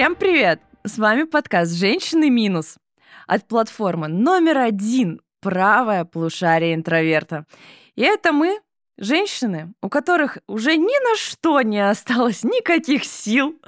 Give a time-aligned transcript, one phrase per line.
[0.00, 0.62] Всем привет!
[0.82, 2.78] С вами подкаст «Женщины минус»
[3.26, 7.44] от платформы номер один «Правое полушарие интроверта».
[7.96, 8.60] И это мы,
[8.96, 13.60] женщины, у которых уже ни на что не осталось никаких сил.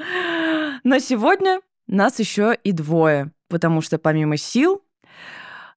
[0.84, 4.82] Но сегодня нас еще и двое, потому что помимо сил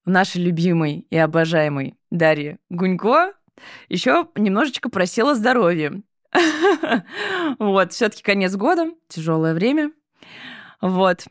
[0.05, 3.33] нашей любимой и обожаемой Дарьи Гунько
[3.89, 6.01] еще немножечко просела здоровье.
[7.59, 9.91] Вот, все-таки конец года, тяжелое время.
[10.81, 11.25] Вот.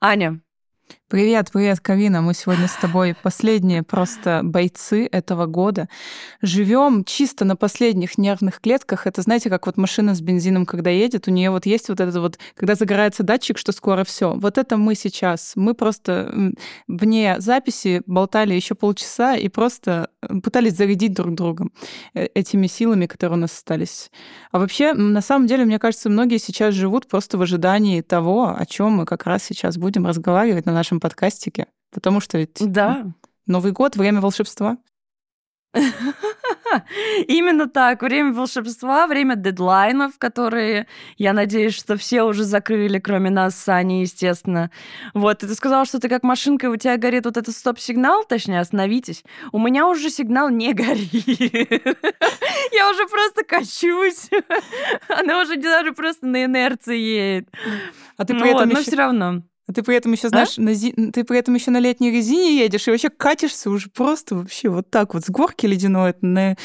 [0.00, 0.40] Аня,
[1.08, 2.20] Привет, привет, Карина.
[2.20, 5.88] Мы сегодня с тобой последние просто бойцы этого года.
[6.42, 9.06] Живем чисто на последних нервных клетках.
[9.06, 12.16] Это, знаете, как вот машина с бензином, когда едет, у нее вот есть вот этот
[12.16, 14.34] вот, когда загорается датчик, что скоро все.
[14.34, 15.52] Вот это мы сейчас.
[15.54, 16.52] Мы просто
[16.88, 20.10] вне записи болтали еще полчаса и просто
[20.42, 21.68] пытались зарядить друг друга
[22.14, 24.10] э, этими силами, которые у нас остались.
[24.50, 28.66] А вообще, на самом деле, мне кажется, многие сейчас живут просто в ожидании того, о
[28.66, 33.06] чем мы как раз сейчас будем разговаривать на нашем подкастике, потому что ведь да.
[33.46, 34.78] Новый год— время волшебства.
[37.28, 38.02] Именно так.
[38.02, 40.86] Время волшебства, время дедлайнов, которые,
[41.18, 44.70] я надеюсь, что все уже закрыли, кроме нас с Аней, естественно.
[45.14, 48.60] Вот, и ты сказал, что ты как машинка, у тебя горит вот этот стоп-сигнал, точнее,
[48.60, 49.24] остановитесь.
[49.52, 51.12] У меня уже сигнал не горит.
[52.72, 54.28] Я уже просто качусь.
[55.08, 57.48] Она уже даже просто на инерции едет.
[58.16, 59.42] А ты при этом но все равно.
[59.68, 60.30] А ты при этом еще, а?
[60.30, 60.62] знаешь, а?
[60.62, 60.92] на зи...
[61.12, 64.90] ты при этом еще на летней резине едешь и вообще катишься уже просто вообще вот
[64.90, 66.56] так вот с горки ледяной на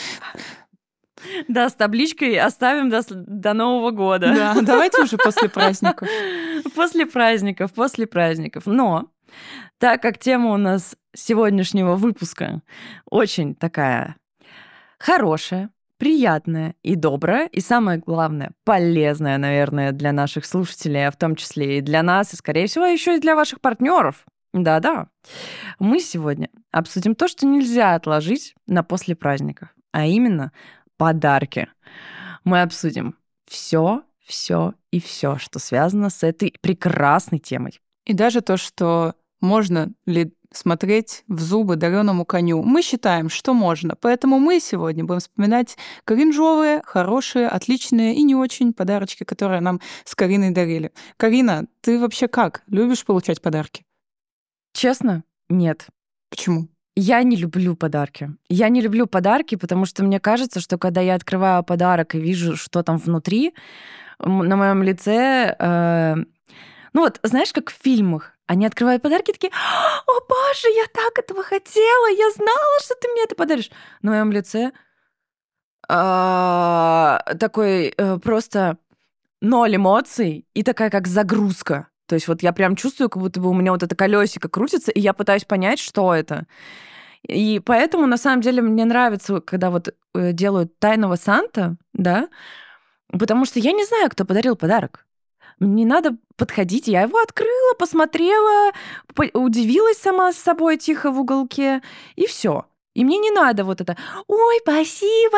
[1.47, 4.33] да, с табличкой оставим до, до Нового года.
[4.35, 6.09] Да, давайте уже после праздников.
[6.75, 8.66] После праздников, после праздников.
[8.66, 9.11] Но
[9.77, 12.61] так как тема у нас сегодняшнего выпуска
[13.05, 14.16] очень такая
[14.99, 15.69] хорошая,
[16.01, 21.78] приятная и добрая, и самое главное, полезная, наверное, для наших слушателей, а в том числе
[21.78, 24.25] и для нас, и, скорее всего, еще и для ваших партнеров.
[24.51, 25.09] Да-да.
[25.78, 30.51] Мы сегодня обсудим то, что нельзя отложить на после праздников, а именно
[30.97, 31.67] подарки.
[32.44, 37.79] Мы обсудим все, все и все, что связано с этой прекрасной темой.
[38.06, 42.62] И даже то, что можно ли смотреть в зубы дареному коню.
[42.62, 43.95] Мы считаем, что можно.
[44.00, 50.16] Поэтому мы сегодня будем вспоминать кринжовые, хорошие, отличные и не очень подарочки, которые нам с
[50.16, 50.91] Кариной дарили.
[51.17, 52.63] Карина, ты вообще как?
[52.67, 53.85] Любишь получать подарки?
[54.73, 55.88] Честно, нет.
[56.29, 56.68] Почему?
[56.95, 58.31] Я не люблю подарки.
[58.50, 62.57] Я не люблю подарки, потому что мне кажется, что когда я открываю подарок и вижу,
[62.57, 63.53] что там внутри,
[64.19, 66.16] на моем лице э,
[66.94, 71.41] ну вот, знаешь, как в фильмах, они открывают подарки такие, о боже, я так этого
[71.41, 73.72] хотела, я знала, что ты мне это подаришь.
[74.01, 74.73] На моем лице
[75.88, 78.78] а, такой э, просто
[79.39, 81.88] ноль эмоций и такая как загрузка.
[82.07, 84.91] То есть вот я прям чувствую, как будто бы у меня вот это колесико крутится,
[84.91, 86.45] и я пытаюсь понять, что это.
[87.25, 92.28] И поэтому, на самом деле, мне нравится, когда вот э, делают тайного Санта, да,
[93.18, 95.06] потому что я не знаю, кто подарил подарок.
[95.61, 96.88] Не надо подходить.
[96.88, 98.73] Я его открыла, посмотрела,
[99.33, 101.83] удивилась сама с собой тихо в уголке,
[102.16, 102.66] и все.
[102.95, 103.95] И мне не надо вот это
[104.27, 105.38] «Ой, спасибо,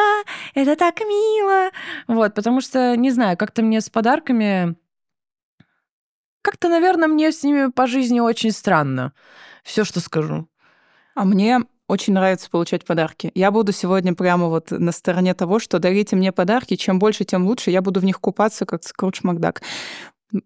[0.55, 1.71] это так мило».
[2.07, 4.75] Вот, потому что, не знаю, как-то мне с подарками...
[6.41, 9.13] Как-то, наверное, мне с ними по жизни очень странно.
[9.63, 10.47] Все, что скажу.
[11.15, 13.31] А мне очень нравится получать подарки.
[13.35, 17.45] Я буду сегодня прямо вот на стороне того, что дарите мне подарки, чем больше, тем
[17.45, 17.71] лучше.
[17.71, 19.61] Я буду в них купаться, как Скрудж Макдак.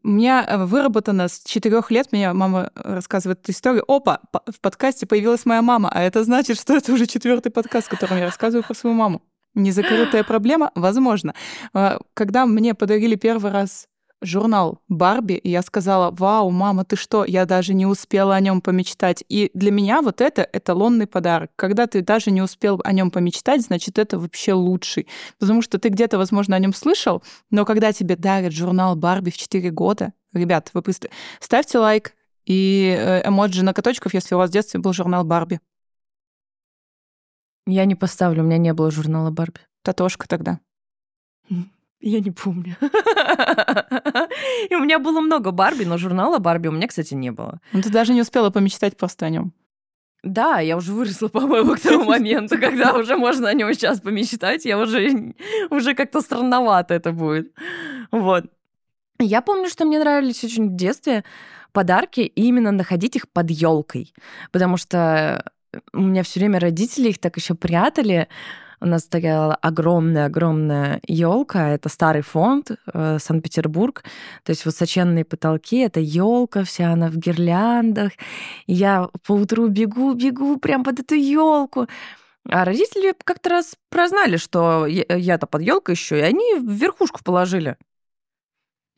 [0.03, 3.85] У меня э, выработано с четырех лет, меня мама рассказывает эту историю.
[3.87, 7.91] Опа, в подкасте появилась моя мама, а это значит, что это уже четвертый подкаст, в
[7.91, 9.21] котором я рассказываю про свою маму.
[9.55, 10.71] Незакрытая проблема?
[10.75, 11.33] Возможно.
[11.73, 13.87] А, когда мне подарили первый раз
[14.21, 18.61] журнал Барби, и я сказала, вау, мама, ты что, я даже не успела о нем
[18.61, 19.23] помечтать.
[19.29, 21.51] И для меня вот это эталонный подарок.
[21.55, 25.07] Когда ты даже не успел о нем помечтать, значит, это вообще лучший.
[25.39, 29.37] Потому что ты где-то, возможно, о нем слышал, но когда тебе дарят журнал Барби в
[29.37, 31.09] 4 года, ребят, вы быстро
[31.39, 32.13] ставьте лайк
[32.45, 35.59] и э, эмоджи ноготочков, если у вас в детстве был журнал Барби.
[37.65, 39.59] Я не поставлю, у меня не было журнала Барби.
[39.83, 40.59] Татошка тогда.
[41.99, 42.75] Я не помню.
[44.69, 47.59] И у меня было много Барби, но журнала Барби у меня, кстати, не было.
[47.73, 49.53] Ну, ты даже не успела помечтать просто о нем.
[50.23, 54.65] Да, я уже выросла, по-моему, к тому моменту, когда уже можно о нем сейчас помечтать.
[54.65, 55.33] Я уже,
[55.69, 57.51] уже как-то странновато это будет.
[58.11, 58.45] Вот.
[59.19, 61.23] Я помню, что мне нравились очень в детстве
[61.71, 64.13] подарки, и именно находить их под елкой.
[64.51, 65.43] Потому что
[65.93, 68.27] у меня все время родители их так еще прятали
[68.79, 71.69] у нас стояла огромная-огромная елка.
[71.69, 74.03] Это старый фонд э, Санкт-Петербург.
[74.43, 75.79] То есть высоченные потолки.
[75.79, 78.11] Это елка вся, она в гирляндах.
[78.67, 81.87] Я по утру бегу, бегу прям под эту елку.
[82.49, 87.77] А родители как-то раз прознали, что я-то под елкой еще, и они в верхушку положили.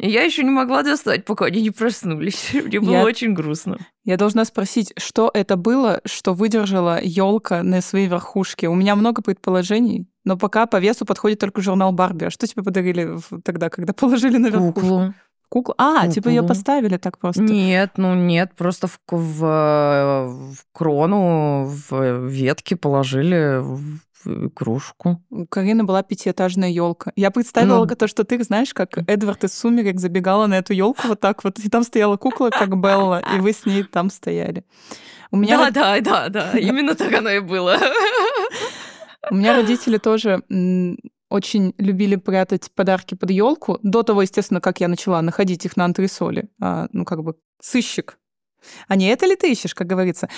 [0.02, 2.52] Я еще не могла достать, пока они не проснулись.
[2.66, 3.04] Мне было я...
[3.04, 3.78] очень грустно.
[4.06, 8.70] Я должна спросить, что это было, что выдержала елка на своей верхушке?
[8.70, 12.26] У меня много предположений, но пока по весу подходит только журнал Барби.
[12.26, 14.80] А что тебе подарили тогда, когда положили на верхушку?
[14.80, 15.14] Куклу.
[15.50, 15.76] Куклу?
[15.78, 16.14] А, Куклу.
[16.14, 17.42] типа ее поставили так просто?
[17.42, 24.00] Нет, ну нет, просто в, в, в крону, в ветки положили в
[24.54, 25.22] кружку.
[25.30, 27.12] У Карины была пятиэтажная елка.
[27.16, 27.96] Я представила ну...
[27.96, 31.60] то, что ты знаешь, как Эдвард из Сумерек забегала на эту елку вот так вот,
[31.60, 34.64] и там стояла кукла, как Белла, и вы с ней там стояли.
[35.32, 35.70] У меня...
[35.72, 37.78] Да, да, да, да, именно так оно и было.
[39.30, 40.44] У меня родители тоже
[41.30, 43.80] очень любили прятать подарки под елку.
[43.84, 46.50] До того, естественно, как я начала находить их на антресоле.
[46.60, 48.18] А, ну, как бы сыщик
[48.88, 50.30] а не это ли ты ищешь, как говорится?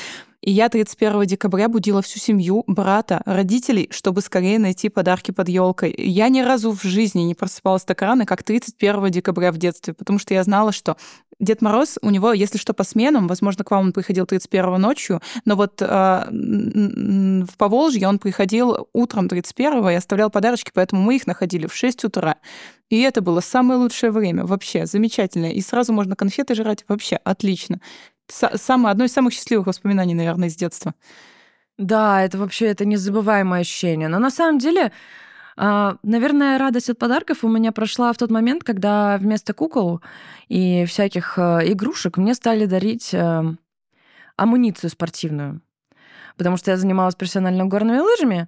[0.41, 5.93] И я 31 декабря будила всю семью, брата, родителей, чтобы скорее найти подарки под елкой.
[5.97, 10.17] Я ни разу в жизни не просыпалась так рано, как 31 декабря в детстве, потому
[10.17, 10.97] что я знала, что
[11.39, 15.21] Дед Мороз, у него, если что, по сменам, возможно, к вам он приходил 31 ночью,
[15.45, 15.85] но вот э,
[16.29, 22.05] в Поволжье он приходил утром 31 и оставлял подарочки, поэтому мы их находили в 6
[22.05, 22.37] утра.
[22.89, 25.51] И это было самое лучшее время, вообще замечательное.
[25.51, 27.79] И сразу можно конфеты жрать, вообще отлично.
[28.31, 30.93] Самое, одно из самых счастливых воспоминаний, наверное, из детства.
[31.77, 34.07] Да, это вообще это незабываемое ощущение.
[34.07, 34.91] Но на самом деле,
[35.57, 40.01] а, наверное, радость от подарков у меня прошла в тот момент, когда вместо кукол
[40.47, 43.43] и всяких э, игрушек мне стали дарить э,
[44.37, 45.61] амуницию спортивную
[46.37, 48.47] потому что я занималась профессионально горными лыжами,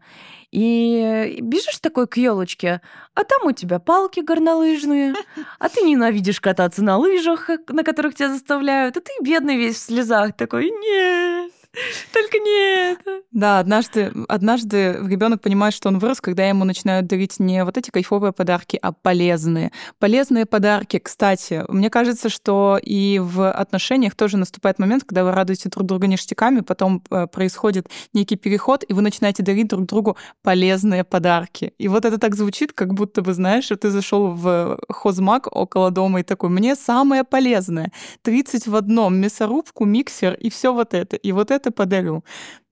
[0.51, 2.81] и бежишь такой к елочке,
[3.15, 5.15] а там у тебя палки горнолыжные,
[5.57, 9.79] а ты ненавидишь кататься на лыжах, на которых тебя заставляют, а ты бедный весь в
[9.79, 11.51] слезах такой, нет,
[12.13, 12.99] только нет.
[13.31, 17.89] Да, однажды, однажды ребенок понимает, что он вырос, когда ему начинают дарить не вот эти
[17.89, 19.71] кайфовые подарки, а полезные.
[19.99, 21.63] Полезные подарки, кстати.
[21.67, 26.59] Мне кажется, что и в отношениях тоже наступает момент, когда вы радуете друг друга ништяками,
[26.59, 31.73] потом э, происходит некий переход, и вы начинаете дарить друг другу полезные подарки.
[31.79, 35.89] И вот это так звучит, как будто бы, знаешь, что ты зашел в хозмаг около
[35.89, 37.91] дома и такой, мне самое полезное.
[38.21, 41.15] 30 в одном, мясорубку, миксер и все вот это.
[41.15, 42.23] И вот это это подарю.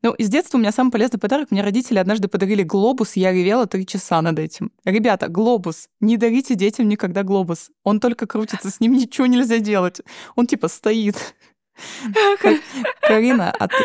[0.04, 1.52] Ну, из детства у меня самый полезный подарок.
[1.52, 4.72] Мне родители однажды подарили глобус, я ревела три часа над этим.
[4.84, 5.88] Ребята, глобус.
[6.00, 7.70] Не дарите детям никогда глобус.
[7.84, 10.02] Он только крутится, с ним ничего нельзя делать.
[10.36, 11.36] Он типа стоит.
[13.02, 13.76] Карина, а ты...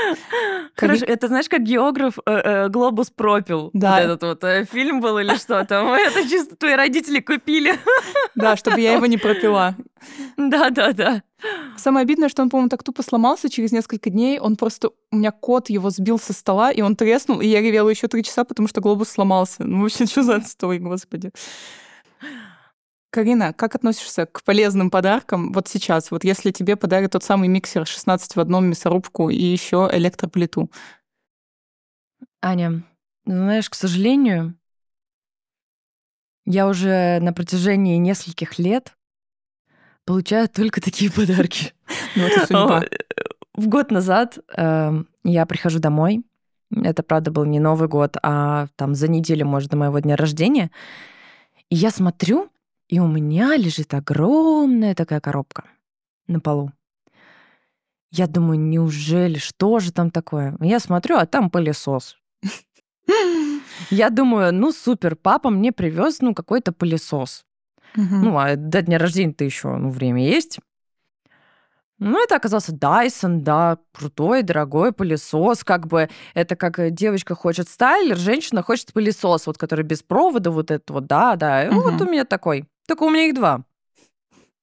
[0.74, 3.70] Хорошо, это знаешь, как географ э, э, глобус пропил.
[3.72, 4.00] Да.
[4.00, 5.88] Этот вот э, фильм был или что там.
[5.92, 7.74] Это чисто твои родители купили.
[8.34, 9.74] Да, чтобы я его не пропила.
[10.36, 11.22] Да, да, да.
[11.78, 14.38] Самое обидное, что он, по-моему, так тупо сломался через несколько дней.
[14.38, 14.90] Он просто...
[15.10, 18.22] У меня кот его сбил со стола, и он треснул, и я ревела еще три
[18.22, 19.64] часа, потому что глобус сломался.
[19.64, 21.32] Ну, вообще, что за отстой, господи.
[23.16, 26.10] Карина, как относишься к полезным подаркам вот сейчас?
[26.10, 30.70] Вот если тебе подарят тот самый миксер 16 в одном, мясорубку и еще электроплиту.
[32.42, 32.82] Аня,
[33.24, 34.54] знаешь, к сожалению,
[36.44, 38.94] я уже на протяжении нескольких лет
[40.04, 41.72] получаю только такие подарки.
[42.16, 42.84] Ну, судьба.
[43.54, 46.22] В год назад эм, я прихожу домой.
[46.70, 50.70] Это, правда, был не Новый год, а там за неделю, может, до моего дня рождения.
[51.70, 52.50] И я смотрю,
[52.88, 55.64] и у меня лежит огромная такая коробка
[56.26, 56.72] на полу.
[58.10, 60.56] Я думаю, неужели, что же там такое?
[60.60, 62.16] Я смотрю, а там пылесос.
[63.90, 67.44] Я думаю, ну супер, папа мне привез, ну, какой-то пылесос.
[67.94, 70.60] Ну, а до дня рождения-то еще, ну, время есть.
[71.98, 75.64] Ну, это оказался Dyson, да, крутой, дорогой пылесос.
[75.64, 80.70] Как бы это как девочка хочет стайлер, женщина хочет пылесос, вот который без провода, вот
[80.70, 81.68] это вот, да, да.
[81.70, 81.80] Угу.
[81.80, 82.66] Вот у меня такой.
[82.86, 83.64] Только у меня их два.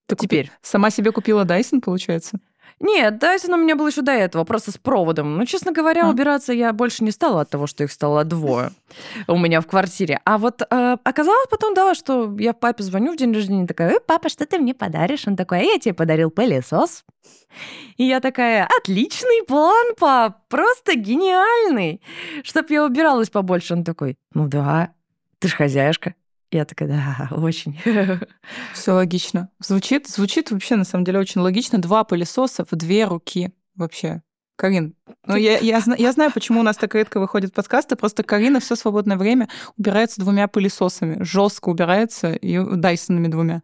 [0.07, 0.47] Ты Теперь.
[0.47, 0.57] Купи...
[0.61, 2.39] Сама себе купила Dyson, получается?
[2.79, 5.37] Нет, Dyson у меня был еще до этого, просто с проводом.
[5.37, 6.09] Но, честно говоря, а.
[6.09, 8.71] убираться я больше не стала от того, что их стало двое
[9.27, 10.19] у меня в квартире.
[10.25, 13.99] А вот э, оказалось потом, да, что я папе звоню в день рождения, такая, э,
[14.05, 15.27] папа, что ты мне подаришь?
[15.27, 17.05] Он такой, а я тебе подарил пылесос.
[17.97, 22.01] И я такая, отличный план, пап, просто гениальный.
[22.43, 23.75] Чтоб я убиралась побольше.
[23.75, 24.93] Он такой, ну да,
[25.39, 26.15] ты ж хозяюшка.
[26.53, 27.79] Я такая, да, очень.
[28.73, 29.49] Все логично.
[29.59, 31.79] Звучит, звучит вообще на самом деле очень логично.
[31.79, 34.21] Два пылесоса в две руки вообще.
[34.55, 34.93] Карин,
[35.25, 37.95] ну, я, я, я знаю, почему у нас так редко выходят подкасты.
[37.95, 41.23] Просто Карина все свободное время убирается двумя пылесосами.
[41.23, 43.63] Жестко убирается и Дайсонами двумя.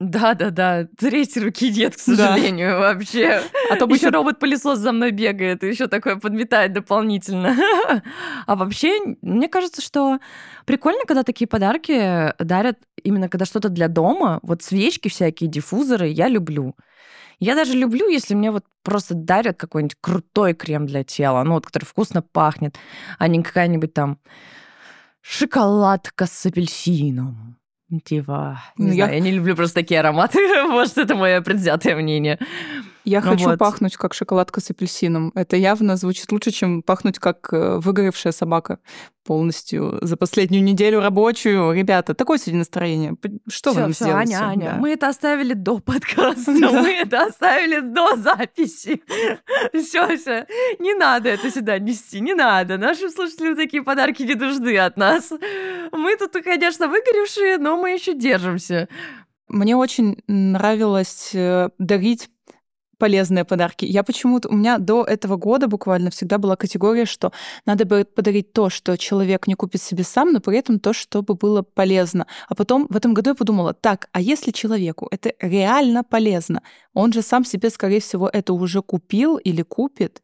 [0.00, 0.86] Да, да, да.
[0.96, 2.78] Третьей руки нет, к сожалению, да.
[2.78, 3.42] вообще.
[3.68, 7.56] А то бы еще робот-пылесос за мной бегает и еще такое подметает дополнительно.
[8.46, 10.20] А вообще, мне кажется, что
[10.64, 14.38] прикольно, когда такие подарки дарят именно когда что-то для дома.
[14.42, 16.76] Вот свечки всякие, диффузоры я люблю.
[17.40, 21.66] Я даже люблю, если мне вот просто дарят какой-нибудь крутой крем для тела, ну вот,
[21.66, 22.76] который вкусно пахнет,
[23.18, 24.18] а не какая-нибудь там
[25.22, 27.58] шоколадка с апельсином.
[28.04, 29.16] Типа, не ну, знаю, я...
[29.16, 30.38] я не люблю просто такие ароматы.
[30.68, 32.38] Может, это мое предвзятое мнение.
[33.08, 33.58] Я ну, хочу вот.
[33.58, 35.32] пахнуть как шоколадка с апельсином.
[35.34, 38.80] Это явно звучит лучше, чем пахнуть как э, выгоревшая собака
[39.24, 41.72] полностью за последнюю неделю рабочую.
[41.72, 43.16] Ребята, такое сегодня настроение.
[43.48, 44.34] Что всё, вы нам всё, сделаете?
[44.34, 44.76] Аня, Аня, да.
[44.76, 46.82] мы это оставили до подкаста, да.
[46.82, 49.02] мы это оставили до записи.
[49.72, 50.46] Все, все.
[50.78, 52.76] Не надо это сюда нести, не надо.
[52.76, 55.32] Нашим слушателям такие подарки не нужны от нас.
[55.92, 58.88] Мы тут, конечно, выгоревшие, но мы еще держимся.
[59.48, 62.28] Мне очень нравилось э, дарить
[62.98, 63.84] полезные подарки.
[63.84, 64.48] Я почему-то...
[64.48, 67.32] У меня до этого года буквально всегда была категория, что
[67.66, 71.34] надо бы подарить то, что человек не купит себе сам, но при этом то, чтобы
[71.34, 72.26] было полезно.
[72.48, 76.62] А потом в этом году я подумала, так, а если человеку это реально полезно,
[76.92, 80.22] он же сам себе, скорее всего, это уже купил или купит,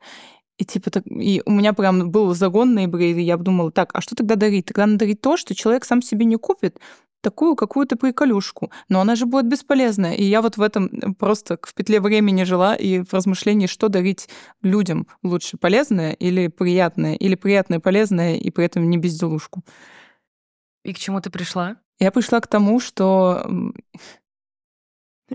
[0.56, 3.90] и типа так, и у меня прям был загон на eBay, и я думала, так,
[3.92, 4.66] а что тогда дарить?
[4.66, 6.78] Тогда надо дарить то, что человек сам себе не купит,
[7.24, 10.14] такую какую-то приколюшку, но она же будет бесполезная.
[10.14, 13.88] И я вот в этом э, просто в петле времени жила и в размышлении, что
[13.88, 14.28] дарить
[14.62, 19.62] людям лучше, полезное или приятное, или приятное, полезное, и при этом не безделушку.
[20.84, 21.76] И к чему ты пришла?
[21.98, 23.46] Я пришла к тому, что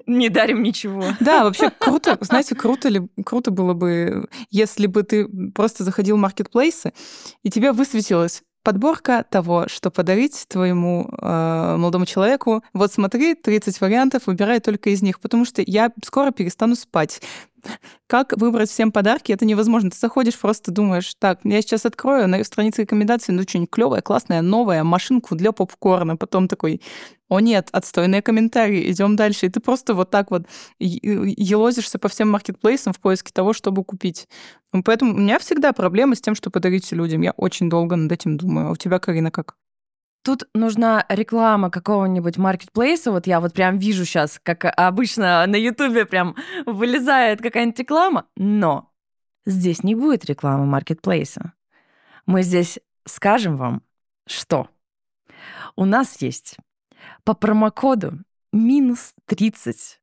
[0.05, 1.03] не дарим ничего.
[1.19, 2.17] Да, вообще круто.
[2.22, 6.93] Знаете, круто ли, круто было бы, если бы ты просто заходил в маркетплейсы,
[7.43, 12.63] и тебе высветилось подборка того, что подарить твоему э, молодому человеку.
[12.74, 17.22] Вот смотри, 30 вариантов, выбирай только из них, потому что я скоро перестану спать.
[18.08, 19.92] Как выбрать всем подарки, это невозможно.
[19.92, 24.42] Ты заходишь, просто думаешь, так, я сейчас открою на странице рекомендаций, ну, что-нибудь клевое, классное,
[24.42, 26.16] новое, машинку для попкорна.
[26.16, 26.82] Потом такой,
[27.30, 29.46] о нет, отстойные комментарии, идем дальше.
[29.46, 30.48] И ты просто вот так вот
[30.80, 34.28] елозишься по всем маркетплейсам в поиске того, чтобы купить.
[34.84, 37.22] Поэтому у меня всегда проблема с тем, что подарить людям.
[37.22, 38.68] Я очень долго над этим думаю.
[38.68, 39.56] А у тебя, Карина, как?
[40.24, 43.12] Тут нужна реклама какого-нибудь маркетплейса.
[43.12, 48.26] Вот я вот прям вижу сейчас, как обычно на Ютубе прям вылезает какая-нибудь реклама.
[48.36, 48.92] Но
[49.46, 51.54] здесь не будет рекламы маркетплейса.
[52.26, 53.82] Мы здесь скажем вам,
[54.28, 54.68] что
[55.76, 56.58] у нас есть
[57.30, 58.14] по промокоду
[58.52, 60.02] минус 30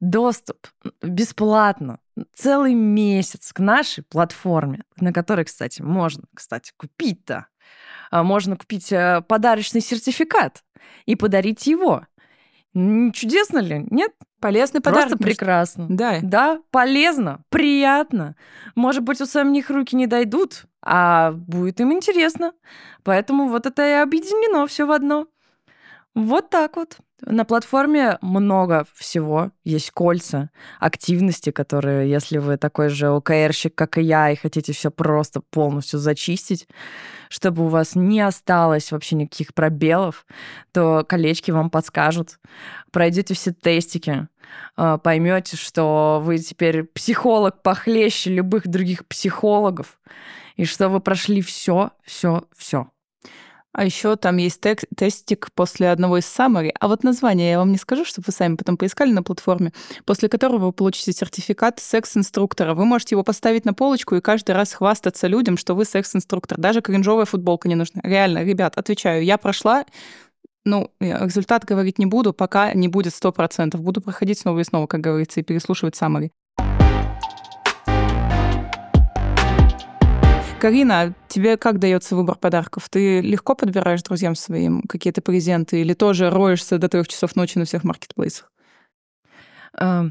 [0.00, 0.56] доступ
[1.00, 2.00] бесплатно
[2.34, 7.46] целый месяц к нашей платформе, на которой, кстати, можно, кстати, купить-то
[8.10, 10.64] а, можно купить э, подарочный сертификат
[11.06, 12.08] и подарить его.
[12.72, 13.86] Чудесно ли?
[13.92, 14.10] Нет?
[14.40, 15.10] Полезный подарок.
[15.10, 15.86] Просто прекрасно.
[15.88, 16.18] Да.
[16.22, 18.34] Да, полезно, приятно.
[18.74, 22.52] Может быть, у самих руки не дойдут, а будет им интересно.
[23.04, 25.28] Поэтому вот это и объединено все в одно.
[26.14, 26.98] Вот так вот.
[27.22, 29.50] На платформе много всего.
[29.64, 34.90] Есть кольца, активности, которые, если вы такой же ОКРщик, как и я, и хотите все
[34.90, 36.68] просто полностью зачистить,
[37.28, 40.24] чтобы у вас не осталось вообще никаких пробелов,
[40.72, 42.38] то колечки вам подскажут.
[42.92, 44.28] Пройдете все тестики,
[44.76, 49.98] а, поймете, что вы теперь психолог похлеще любых других психологов,
[50.54, 52.88] и что вы прошли все, все, все.
[53.74, 56.70] А еще там есть тек- тестик после одного из summary.
[56.78, 59.72] А вот название я вам не скажу, чтобы вы сами потом поискали на платформе,
[60.06, 62.74] после которого вы получите сертификат секс-инструктора.
[62.74, 66.56] Вы можете его поставить на полочку и каждый раз хвастаться людям, что вы секс-инструктор.
[66.56, 68.00] Даже кринжовая футболка не нужна.
[68.04, 69.84] Реально, ребят, отвечаю, я прошла
[70.64, 73.76] ну, результат говорить не буду, пока не будет 100%.
[73.76, 76.30] Буду проходить снова и снова, как говорится, и переслушивать summary.
[80.64, 82.88] Карина, тебе как дается выбор подарков?
[82.88, 87.66] Ты легко подбираешь друзьям своим какие-то презенты или тоже роешься до трех часов ночи на
[87.66, 88.50] всех маркетплейсах?
[89.78, 90.10] Uh,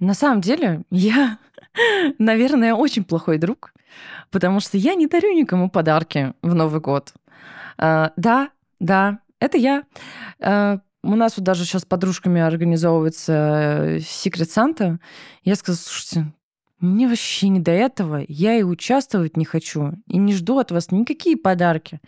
[0.00, 1.38] на самом деле, я,
[2.18, 3.72] наверное, очень плохой друг,
[4.32, 7.12] потому что я не дарю никому подарки в Новый год.
[7.78, 9.84] Uh, да, да, это я.
[10.40, 14.98] Uh, у нас вот даже сейчас с подружками организовывается Секрет Санта.
[15.44, 16.32] Я сказала, слушайте,
[16.80, 20.90] мне вообще не до этого, я и участвовать не хочу, и не жду от вас
[20.90, 22.00] никакие подарки.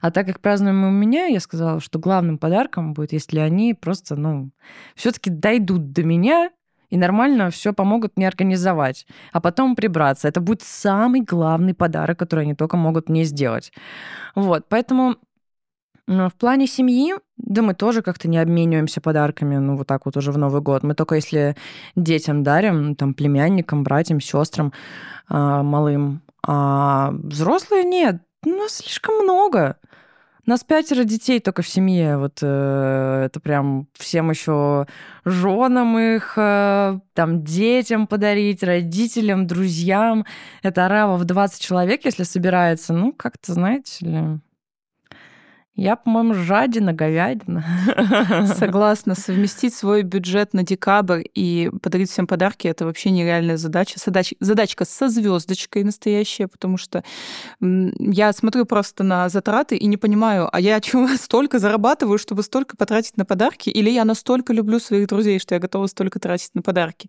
[0.00, 4.16] А так как празднуем у меня, я сказала, что главным подарком будет, если они просто,
[4.16, 4.50] ну,
[4.94, 6.50] все таки дойдут до меня
[6.90, 10.28] и нормально все помогут мне организовать, а потом прибраться.
[10.28, 13.72] Это будет самый главный подарок, который они только могут мне сделать.
[14.34, 15.16] Вот, поэтому
[16.10, 20.32] в плане семьи, да, мы тоже как-то не обмениваемся подарками, ну, вот так вот уже
[20.32, 20.82] в Новый год.
[20.82, 21.56] Мы только если
[21.94, 24.72] детям дарим, там, племянникам, братьям, сестрам
[25.28, 26.22] э, малым.
[26.44, 29.76] А взрослые нет, у нас слишком много.
[30.46, 32.18] У нас пятеро детей только в семье.
[32.18, 34.86] Вот э, это прям всем еще
[35.24, 40.26] женам их, э, там, детям подарить, родителям, друзьям.
[40.64, 42.94] Это арава в 20 человек, если собирается.
[42.94, 44.40] Ну, как-то, знаете ли,
[45.80, 47.64] я, по-моему, жадина, говядина.
[48.58, 49.14] Согласна.
[49.14, 53.98] Совместить свой бюджет на декабрь и подарить всем подарки это вообще нереальная задача.
[53.98, 57.02] Задач, задачка со звездочкой настоящая, потому что
[57.60, 62.76] я смотрю просто на затраты и не понимаю, а я чего столько зарабатываю, чтобы столько
[62.76, 66.60] потратить на подарки, или я настолько люблю своих друзей, что я готова столько тратить на
[66.60, 67.08] подарки.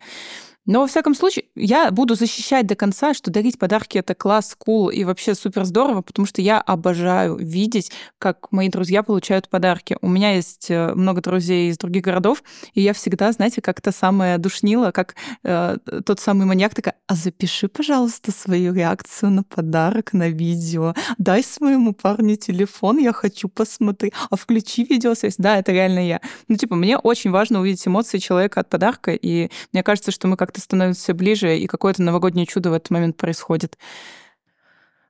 [0.66, 4.90] Но, во всяком случае, я буду защищать до конца, что дарить подарки— это класс, кул
[4.90, 9.98] и вообще супер здорово, потому что я обожаю видеть, как мои друзья получают подарки.
[10.02, 13.92] У меня есть э, много друзей из других городов, и я всегда, знаете, как то
[13.92, 20.14] самое душнила, как э, тот самый маньяк такая, а запиши, пожалуйста, свою реакцию на подарок
[20.14, 20.94] на видео.
[21.18, 24.14] Дай своему парню телефон, я хочу посмотреть.
[24.30, 25.36] А включи видеосвязь.
[25.38, 26.22] Да, это реально я.
[26.48, 30.38] Ну, типа, мне очень важно увидеть эмоции человека от подарка, и мне кажется, что мы
[30.38, 33.78] как как-то становится все ближе, и какое-то новогоднее чудо в этот момент происходит.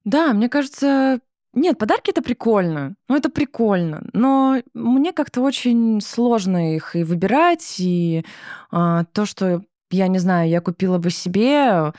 [0.06, 1.20] Да, мне кажется,
[1.54, 2.96] нет, подарки это прикольно.
[3.08, 4.04] Ну, это прикольно.
[4.14, 7.76] Но мне как-то очень сложно их и выбирать.
[7.80, 8.24] И
[8.72, 11.92] а, то, что я не знаю, я купила бы себе,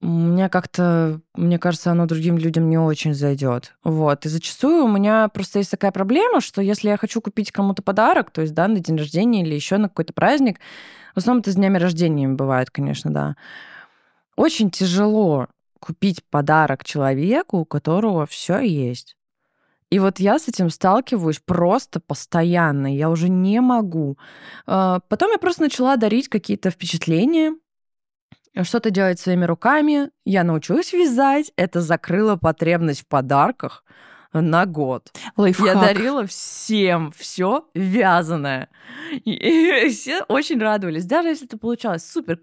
[0.00, 3.74] мне как-то, мне кажется, оно другим людям не очень зайдет.
[3.84, 4.26] Вот.
[4.26, 8.30] И зачастую у меня просто есть такая проблема, что если я хочу купить кому-то подарок,
[8.30, 10.58] то есть, да, на день рождения или еще на какой-то праздник,
[11.14, 13.36] в основном это с днями рождения бывает, конечно, да.
[14.36, 15.48] Очень тяжело
[15.78, 19.16] купить подарок человеку, у которого все есть.
[19.90, 22.86] И вот я с этим сталкиваюсь просто постоянно.
[22.96, 24.16] Я уже не могу.
[24.64, 27.54] А, потом я просто начала дарить какие-то впечатления,
[28.62, 30.10] что-то делать своими руками.
[30.24, 31.52] Я научилась вязать.
[31.56, 33.84] Это закрыло потребность в подарках
[34.32, 35.12] на год.
[35.36, 35.66] Лайфхак.
[35.66, 38.68] Я дарила всем все вязаное.
[39.24, 41.04] И, все очень радовались.
[41.04, 42.40] Даже если это получалось супер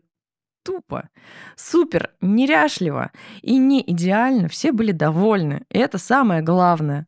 [0.64, 1.10] тупо,
[1.56, 5.66] супер неряшливо и не идеально, все были довольны.
[5.70, 7.08] И это самое главное.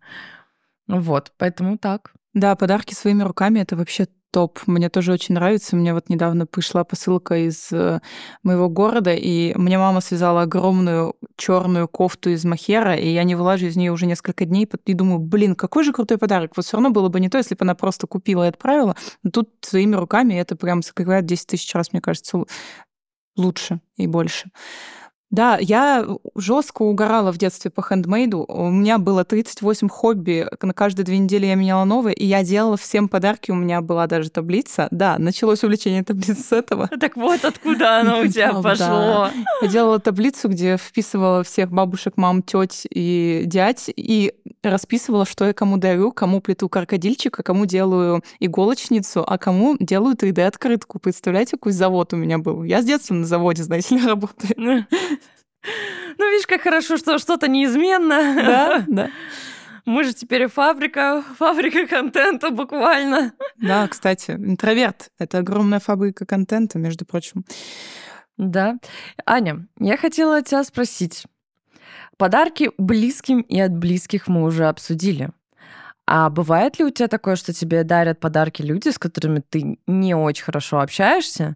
[0.87, 2.13] Вот, поэтому так.
[2.33, 4.59] Да, подарки своими руками это вообще топ.
[4.65, 5.75] Мне тоже очень нравится.
[5.75, 7.99] Мне вот недавно пришла посылка из э,
[8.43, 13.67] моего города, и мне мама связала огромную черную кофту из махера, и я не вылажу
[13.67, 16.53] из нее уже несколько дней, и думаю, блин, какой же крутой подарок.
[16.55, 18.95] Вот все равно было бы не то, если бы она просто купила и отправила.
[19.23, 22.43] Но тут своими руками это прям закрывает 10 тысяч раз, мне кажется,
[23.35, 24.49] лучше и больше.
[25.31, 28.43] Да, я жестко угорала в детстве по хендмейду.
[28.47, 30.45] У меня было 38 хобби.
[30.61, 33.49] На каждые две недели я меняла новые, и я делала всем подарки.
[33.49, 34.89] У меня была даже таблица.
[34.91, 36.89] Да, началось увлечение таблиц с этого.
[37.01, 39.29] Так вот откуда оно у тебя пошло.
[39.61, 45.53] Я делала таблицу, где вписывала всех бабушек, мам, теть и дядь, и расписывала, что я
[45.53, 50.99] кому дарю, кому плету крокодильчика, кому делаю иголочницу, а кому делаю 3D-открытку.
[50.99, 52.63] Представляете, какой завод у меня был?
[52.63, 54.85] Я с детства на заводе, знаете ли, работаю.
[56.17, 58.35] Ну, видишь, как хорошо, что что-то неизменно.
[58.35, 59.09] Да, да.
[59.85, 63.33] Мы же теперь фабрика, фабрика контента буквально.
[63.57, 67.45] Да, кстати, интроверт— это огромная фабрика контента, между прочим.
[68.37, 68.77] Да.
[69.25, 71.25] Аня, я хотела тебя спросить.
[72.17, 75.31] Подарки близким и от близких мы уже обсудили.
[76.05, 80.15] А бывает ли у тебя такое, что тебе дарят подарки люди, с которыми ты не
[80.15, 81.55] очень хорошо общаешься?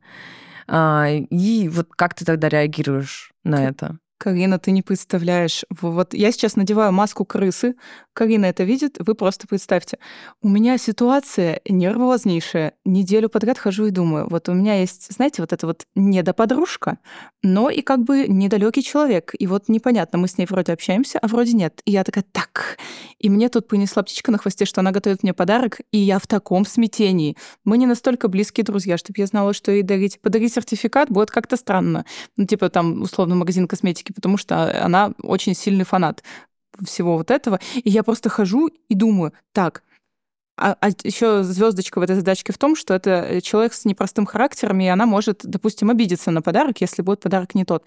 [0.67, 3.99] А, и вот как ты тогда реагируешь на это?
[4.17, 5.65] Карина, ты не представляешь.
[5.69, 7.75] Вот я сейчас надеваю маску крысы.
[8.13, 9.99] Карина это видит, вы просто представьте.
[10.41, 12.73] У меня ситуация нервознейшая.
[12.85, 16.99] Неделю подряд хожу и думаю, вот у меня есть, знаете, вот эта вот недоподружка,
[17.43, 19.33] но и как бы недалекий человек.
[19.37, 21.81] И вот непонятно, мы с ней вроде общаемся, а вроде нет.
[21.83, 22.77] И я такая, так.
[23.19, 26.27] И мне тут принесла птичка на хвосте, что она готовит мне подарок, и я в
[26.27, 27.35] таком смятении.
[27.65, 30.21] Мы не настолько близкие друзья, чтобы я знала, что ей дарить.
[30.21, 32.05] Подарить сертификат будет как-то странно.
[32.37, 36.23] Ну, типа там, условно, магазин косметики фантастики, потому что она очень сильный фанат
[36.83, 37.59] всего вот этого.
[37.75, 39.83] И я просто хожу и думаю, так,
[40.57, 44.79] а, а еще звездочка в этой задачке в том, что это человек с непростым характером,
[44.79, 47.85] и она может, допустим, обидеться на подарок, если будет подарок не тот.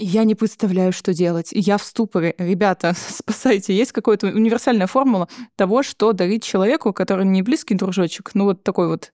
[0.00, 1.48] Я не представляю, что делать.
[1.52, 2.34] Я в ступоре.
[2.38, 3.74] Ребята, спасайте.
[3.74, 8.88] Есть какая-то универсальная формула того, что дарить человеку, который не близкий дружочек, ну вот такой
[8.88, 9.12] вот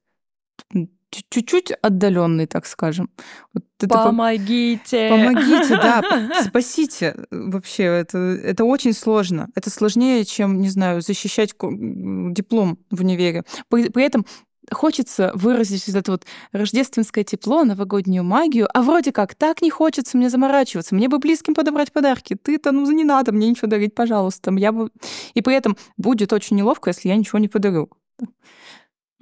[1.30, 3.10] чуть-чуть отдаленный, так скажем.
[3.52, 5.08] Вот Помогите!
[5.10, 6.02] Помогите, да,
[6.44, 7.14] спасите.
[7.30, 9.48] Вообще, это, это очень сложно.
[9.54, 13.44] Это сложнее, чем, не знаю, защищать диплом в универе.
[13.68, 14.24] При, при этом
[14.70, 20.16] хочется выразить вот это вот рождественское тепло, новогоднюю магию, а вроде как так не хочется
[20.16, 22.36] мне заморачиваться, мне бы близким подобрать подарки.
[22.40, 24.52] Ты-то, ну, не надо мне ничего дарить, пожалуйста.
[24.54, 24.90] Я бы...
[25.34, 27.90] И при этом будет очень неловко, если я ничего не подарю.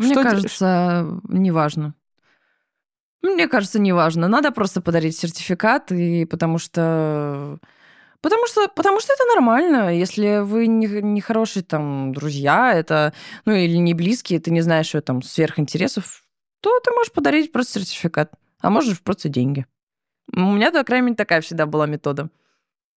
[0.02, 1.94] Мне Что кажется, неважно.
[3.22, 4.28] Мне кажется, неважно.
[4.28, 7.58] Надо просто подарить сертификат, и потому что
[8.22, 9.96] Потому что, потому что это нормально.
[9.96, 13.12] Если вы не, не хорошие там друзья, это,
[13.44, 16.22] ну, или не близкие, ты не знаешь, что там сверхинтересов,
[16.60, 19.66] то ты можешь подарить просто сертификат, а можешь просто деньги.
[20.32, 22.30] У меня, по крайней мере, такая всегда была метода.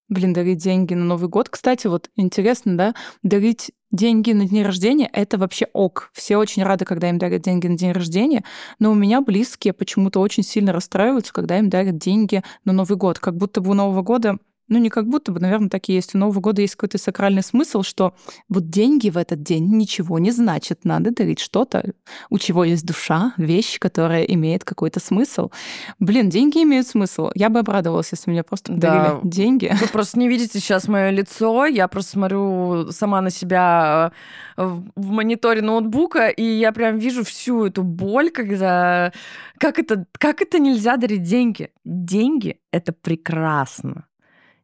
[0.07, 1.49] Блин, дарить деньги на Новый год.
[1.49, 6.11] Кстати, вот интересно, да, дарить деньги на день рождения— это вообще ок.
[6.13, 8.43] Все очень рады, когда им дарят деньги на день рождения,
[8.77, 13.17] но у меня близкие почему-то очень сильно расстраиваются, когда им дарят деньги на Новый год.
[13.17, 14.37] Как будто бы у Нового года
[14.67, 16.15] ну, не как будто бы, наверное, так и есть.
[16.15, 18.13] У Нового года есть какой-то сакральный смысл, что
[18.49, 20.85] вот деньги в этот день ничего не значат.
[20.85, 21.93] Надо дарить что-то,
[22.29, 25.51] у чего есть душа, вещь, которая имеет какой-то смысл.
[25.99, 27.29] Блин, деньги имеют смысл.
[27.35, 29.19] Я бы обрадовалась, если мне просто да.
[29.23, 29.71] деньги.
[29.79, 31.65] Вы просто не видите сейчас мое лицо.
[31.65, 34.11] Я просто смотрю сама на себя
[34.57, 39.11] э, в мониторе ноутбука, и я прям вижу всю эту боль, когда...
[39.57, 41.69] Как это, как это нельзя дарить деньги?
[41.85, 44.05] Деньги— это прекрасно.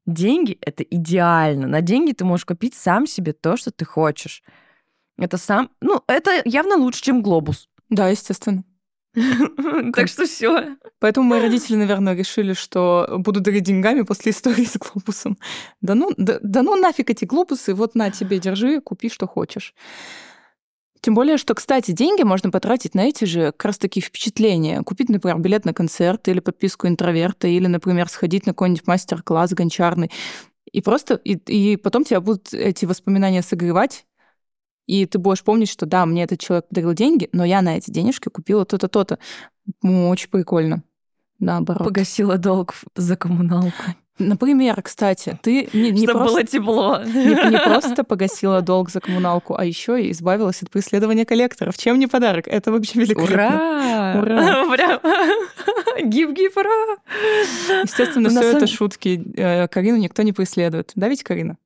[0.05, 1.67] Деньги— это идеально.
[1.67, 4.43] На деньги ты можешь купить сам себе то, что ты хочешь.
[5.17, 5.69] Это сам...
[5.81, 7.67] Ну, это явно лучше, чем глобус.
[7.89, 8.63] Да, естественно.
[9.93, 10.77] Так что все.
[10.99, 15.37] Поэтому мои родители, наверное, решили, что буду дарить деньгами после истории с глобусом.
[15.81, 19.73] Да ну, да, да ну нафиг эти глобусы, вот на тебе, держи, купи, что хочешь.
[21.01, 24.83] Тем более, что, кстати, деньги можно потратить на эти же как раз таки впечатления.
[24.83, 30.11] Купить, например, билет на концерт или подписку интроверта, или, например, сходить на какой-нибудь мастер-класс гончарный.
[30.71, 34.05] И просто, и, и потом тебя будут эти воспоминания согревать,
[34.85, 37.89] и ты будешь помнить, что да, мне этот человек подарил деньги, но я на эти
[37.89, 39.19] денежки купила то-то, то-то.
[39.81, 40.83] Очень прикольно.
[41.39, 41.87] Наоборот.
[41.87, 43.71] Погасила долг за коммуналку.
[44.27, 47.03] Например, кстати, ты не, не Чтобы просто, было тепло.
[47.03, 51.77] Не, не просто погасила долг за коммуналку, а еще и избавилась от преследования коллекторов.
[51.77, 52.47] Чем не подарок?
[52.47, 53.35] Это вообще великолепно.
[53.35, 54.21] Ура!
[54.21, 54.69] Ура!
[54.75, 54.99] Прям
[56.09, 56.97] гиб-гиб, ура!
[57.83, 59.21] Естественно, все это шутки.
[59.35, 60.91] Э, Карину никто не преследует.
[60.95, 61.57] Да ведь, Карина?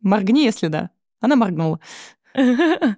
[0.00, 0.90] Моргни, если да.
[1.20, 1.80] Она моргнула.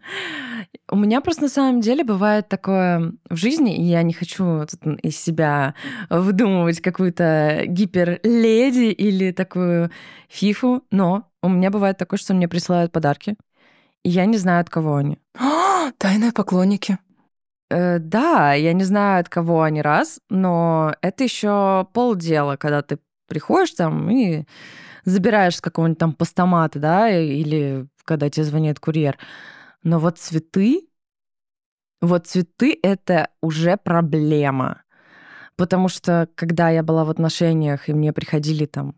[0.91, 4.63] У меня просто на самом деле бывает такое в жизни, и я не хочу
[5.03, 5.75] из себя
[6.11, 9.91] выдумывать какую-то гиперледи или такую
[10.29, 13.37] фифу, но у меня бывает такое, что мне присылают подарки,
[14.05, 15.19] и я не знаю, от кого они.
[15.99, 16.99] Тайные поклонники.
[17.71, 22.99] Э, да, я не знаю, от кого они раз, но это еще полдела, когда ты
[23.29, 24.45] приходишь там и
[25.05, 29.19] забираешь с какого-нибудь там постамата, да, или когда тебе звонит курьер.
[29.83, 30.89] Но вот цветы,
[32.01, 34.83] вот цветы— это уже проблема.
[35.57, 38.95] Потому что, когда я была в отношениях, и мне приходили там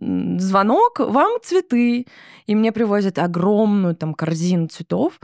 [0.00, 2.06] звонок, вам цветы,
[2.46, 5.20] и мне привозят огромную там корзину цветов,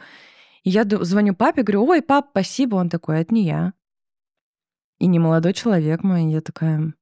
[0.62, 3.72] и я звоню папе, говорю, ой, пап, спасибо, он такой, это не я.
[4.98, 6.94] И не молодой человек мой, я такая...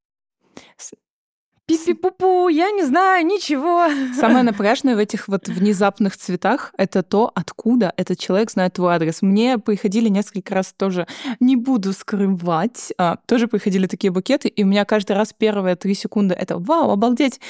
[1.66, 3.88] Пипи-пупу, я не знаю ничего.
[4.18, 9.22] Самое напряжное в этих вот внезапных цветах— это то, откуда этот человек знает твой адрес.
[9.22, 11.07] Мне приходили несколько раз тоже,
[11.38, 15.94] не буду скрывать, а, тоже приходили такие букеты, и у меня каждый раз первые три
[15.94, 17.40] секунды— это «Вау, обалдеть!»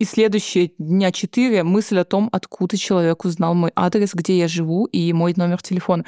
[0.00, 4.86] И следующие дня четыре мысль о том, откуда человек узнал мой адрес, где я живу
[4.86, 6.04] и мой номер телефона.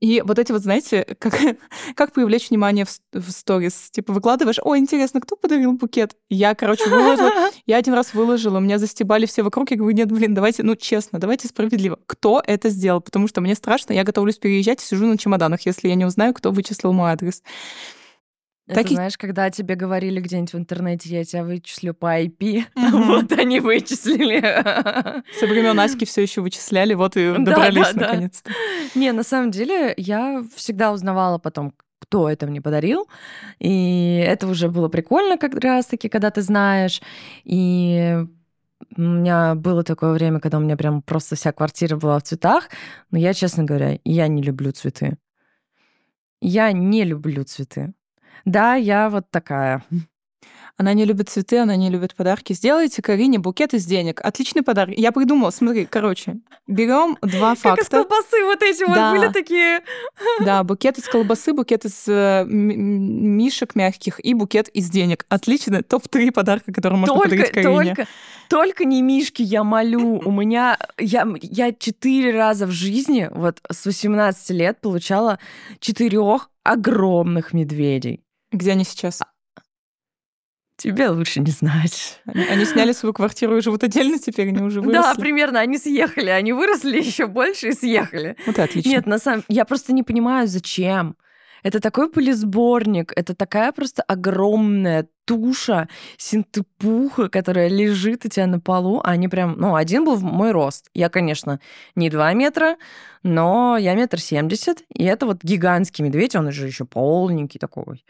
[0.00, 1.34] И вот эти вот, знаете, как,
[1.94, 3.90] как привлечь внимание в, в сторис?
[3.90, 6.16] Типа выкладываешь, о, интересно, кто подарил букет?
[6.28, 7.30] Я, короче, выложила,
[7.66, 11.18] я один раз выложила, меня застебали все вокруг, я говорю, нет, блин, давайте, ну, честно,
[11.18, 11.98] давайте справедливо.
[12.06, 13.00] Кто это сделал?
[13.00, 16.32] Потому что мне страшно, я готовлюсь переезжать и сижу на чемоданах, если я не узнаю,
[16.34, 17.42] кто вычислил мой адрес.
[18.70, 22.64] Это так знаешь, когда тебе говорили где-нибудь в интернете, я тебя вычислю по IP, mm-hmm.
[23.06, 24.40] вот они вычислили.
[25.38, 28.50] Со времен Аськи все еще вычисляли, вот и добрались да, да, наконец-то.
[28.50, 29.00] Да.
[29.00, 33.08] Не, на самом деле я всегда узнавала потом, кто это мне подарил.
[33.58, 37.00] И это уже было прикольно как раз-таки, когда ты знаешь.
[37.44, 38.16] И
[38.96, 42.68] у меня было такое время, когда у меня прям просто вся квартира была в цветах.
[43.10, 45.18] Но я, честно говоря, я не люблю цветы.
[46.40, 47.92] Я не люблю цветы.
[48.44, 49.84] Да, я вот такая.
[50.80, 52.54] Она не любит цветы, она не любит подарки.
[52.54, 54.22] Сделайте Карине букет из денег.
[54.24, 54.96] Отличный подарок.
[54.96, 57.76] Я придумала, смотри, короче, берем два факта.
[57.76, 59.12] Как из колбасы вот эти да.
[59.12, 59.82] вот были такие.
[60.40, 65.26] Да, букет из колбасы, букет из э, мишек мягких и букет из денег.
[65.28, 67.94] Отлично, топ-3 подарка, который можно только, подарить Карине.
[67.94, 68.06] Только,
[68.48, 70.22] только не мишки, я молю.
[70.24, 75.38] У меня, я, я четыре раза в жизни, вот с 18 лет, получала
[75.78, 78.22] четырех огромных медведей.
[78.52, 79.20] Где они сейчас?
[80.76, 82.22] Тебе лучше не знать.
[82.24, 85.02] Они, они сняли свою квартиру и живут отдельно теперь, они уже выросли.
[85.02, 88.34] Да, примерно, они съехали, они выросли еще больше и съехали.
[88.46, 88.88] Вот отлично.
[88.88, 91.16] Нет, на самом я просто не понимаю, зачем.
[91.62, 99.00] Это такой пылесборник, это такая просто огромная туша синтепуха, которая лежит у тебя на полу.
[99.04, 100.88] А они прям, ну, один был в мой рост.
[100.94, 101.60] Я, конечно,
[101.94, 102.76] не 2 метра,
[103.22, 108.04] но я метр семьдесят, и это вот гигантский медведь, он же еще полненький такой.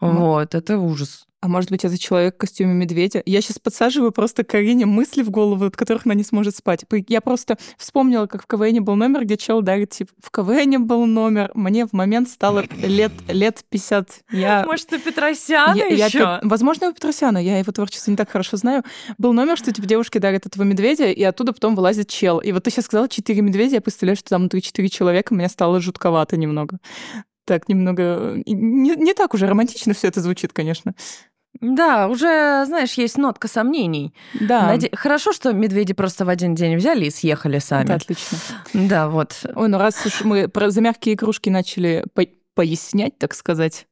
[0.00, 1.26] Вот, это ужас.
[1.42, 3.22] А может быть, это человек в костюме медведя?
[3.24, 6.84] Я сейчас подсаживаю просто Карине мысли в голову, от которых она не сможет спать.
[7.08, 11.06] Я просто вспомнила, как в КВН был номер, где чел дарит, типа, в КВН был
[11.06, 14.24] номер, мне в момент стало лет, лет 50.
[14.32, 14.64] Я...
[14.66, 16.18] Может, у Петросяна я, еще?
[16.18, 18.82] Я, возможно, у Петросяна, я его творчество не так хорошо знаю.
[19.16, 22.38] Был номер, что, типа, девушки дарят этого медведя, и оттуда потом вылазит чел.
[22.38, 25.48] И вот ты сейчас сказала четыре медведя, я представляю, что там внутри четыре человека, мне
[25.48, 26.78] стало жутковато немного.
[27.46, 28.34] Так, немного...
[28.46, 30.94] Не, не так уже романтично все это звучит, конечно.
[31.60, 34.14] Да, уже, знаешь, есть нотка сомнений.
[34.38, 34.66] Да.
[34.66, 34.88] Наде...
[34.92, 37.84] Хорошо, что медведи просто в один день взяли и съехали сами.
[37.84, 38.38] Это отлично.
[38.72, 39.44] Да, вот.
[39.54, 43.86] Ой, ну раз уж мы про за мягкие игрушки начали по пояснять, так сказать,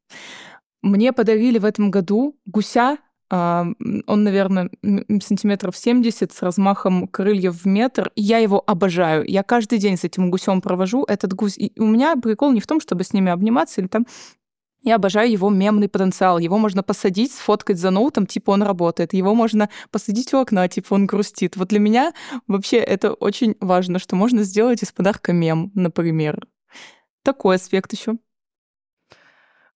[0.83, 2.99] мне подарили в этом году гуся.
[3.31, 3.67] А,
[4.07, 4.71] он, наверное,
[5.23, 8.11] сантиметров 70 с размахом крыльев в метр.
[8.17, 9.25] Я его обожаю.
[9.29, 11.05] Я каждый день с этим гусем провожу.
[11.05, 11.59] Этот гусь...
[11.59, 14.07] И у меня прикол не в том, чтобы с ними обниматься или там
[14.83, 16.38] я обожаю его мемный потенциал.
[16.38, 19.12] Его можно посадить, сфоткать за ноутом, типа он работает.
[19.12, 21.57] Его можно посадить у окна, типа он грустит.
[21.57, 22.14] Вот для меня
[22.47, 26.47] вообще это очень важно, что можно сделать из подарка мем, например.
[27.25, 28.19] Такой аспект еще.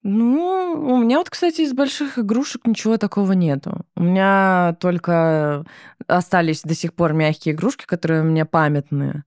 [0.05, 3.87] Ну, у меня вот, кстати, из больших игрушек ничего такого нету.
[3.95, 5.65] У меня только
[6.09, 9.25] остались до сих пор мягкие игрушки, которые у меня памятные.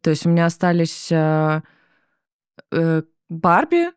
[0.00, 1.60] То есть у меня остались э,
[2.72, 3.90] э, Барби,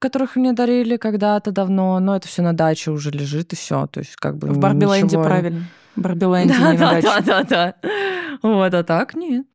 [0.00, 4.00] которых мне дарили когда-то давно, но это все на даче уже лежит и все, то
[4.00, 5.24] есть как бы в Барбиленде ничего...
[5.24, 5.64] правильно.
[5.96, 7.06] Барбиленде да, не да, на даче.
[7.06, 7.74] Да, да, да.
[8.42, 9.46] Вот, а так нет.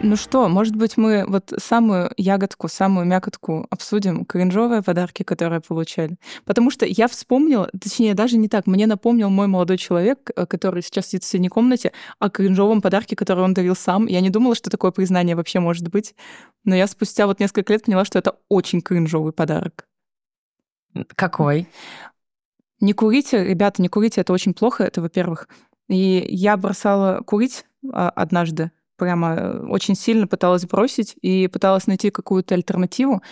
[0.00, 6.18] Ну что, может быть, мы вот самую ягодку, самую мякотку обсудим, кринжовые подарки, которые получали.
[6.44, 10.82] Потому что я вспомнила, точнее, даже не так, мне напомнил мой молодой человек, э, который
[10.82, 14.06] сейчас сидит в соседней комнате, о кринжовом подарке, который он дарил сам.
[14.06, 16.14] Я не думала, что такое признание вообще может быть.
[16.62, 19.88] Но я спустя вот несколько лет поняла, что это очень кринжовый подарок.
[21.16, 21.66] Какой?
[22.80, 25.48] Не курите, ребята, не курите, это очень плохо, это во-первых.
[25.88, 32.10] И я бросала курить а, однажды, прямо э, очень сильно пыталась бросить и пыталась найти
[32.10, 33.22] какую-то альтернативу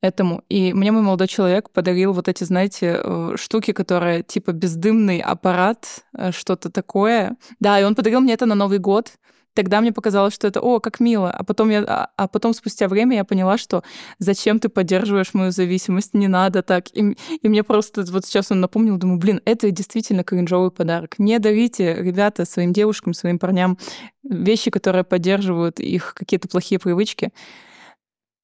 [0.00, 0.44] этому.
[0.48, 6.04] И мне мой молодой человек подарил вот эти, знаете, э, штуки, которые типа бездымный аппарат,
[6.16, 7.36] э, что-то такое.
[7.58, 9.12] Да, и он подарил мне это на Новый год.
[9.54, 11.30] Тогда мне показалось, что это, о, как мило.
[11.30, 13.84] А потом, я, а, а потом спустя время я поняла, что
[14.18, 16.88] зачем ты поддерживаешь мою зависимость, не надо так.
[16.92, 21.18] И, и мне просто вот сейчас он напомнил, думаю, блин, это действительно кринжовый подарок.
[21.18, 23.78] Не дарите, ребята, своим девушкам, своим парням
[24.24, 27.32] вещи, которые поддерживают их какие-то плохие привычки.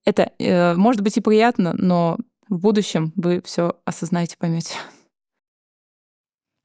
[0.04, 2.18] Это э, может быть и приятно, но
[2.48, 4.74] в будущем вы все осознаете, поймете.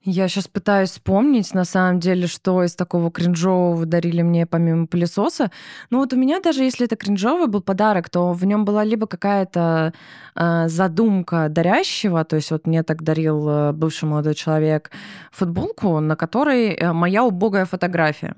[0.07, 5.49] Я сейчас пытаюсь вспомнить, на самом деле, что из такого кринжового дарили мне помимо пылесоса.
[5.89, 9.07] Ну вот у меня даже если это кринжовый был подарок, то в нем была либо
[9.07, 9.93] какая-то
[10.35, 14.91] э, задумка дарящего, то есть вот мне так дарил э, бывший молодой человек
[15.31, 18.35] футболку, на которой э, моя убогая фотография.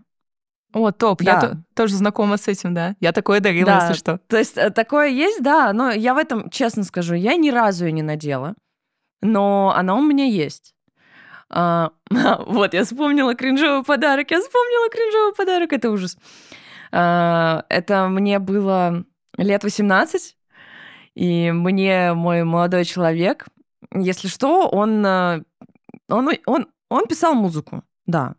[0.72, 1.32] О, топ, да.
[1.34, 2.96] я то, тоже знакома с этим, да.
[3.02, 3.82] Я такое дарила, да.
[3.82, 4.22] если что.
[4.30, 7.88] То есть э, такое есть, да, но я в этом, честно скажу, я ни разу
[7.88, 8.56] ее не надела,
[9.22, 10.74] но она у меня есть.
[11.50, 11.92] А,
[12.46, 14.32] вот, я вспомнила кринжовый подарок.
[14.32, 15.74] Я вспомнила кринжовый подарок.
[15.74, 16.18] Это ужас.
[16.92, 19.06] А, это мне было
[19.38, 20.38] лет 18,
[21.16, 23.48] и мне мой молодой человек,
[23.94, 25.44] если что, он, э,
[26.10, 28.36] он, он, он писал музыку, да,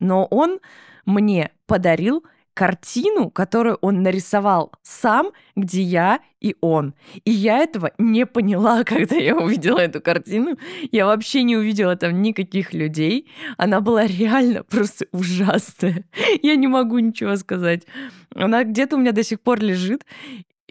[0.00, 0.60] но он
[1.04, 2.24] мне подарил
[2.58, 6.94] картину, которую он нарисовал сам, где я и он.
[7.24, 10.58] И я этого не поняла, когда я увидела эту картину.
[10.90, 13.30] Я вообще не увидела там никаких людей.
[13.58, 16.04] Она была реально просто ужасная.
[16.42, 17.86] Я не могу ничего сказать.
[18.34, 20.04] Она где-то у меня до сих пор лежит.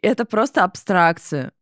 [0.02, 1.54] Это просто абстракция.